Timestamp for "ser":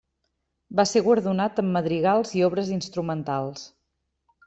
0.91-1.03